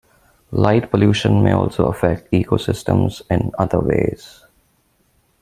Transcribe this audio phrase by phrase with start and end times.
[0.49, 4.43] Light pollution may also affect ecosystems in other ways.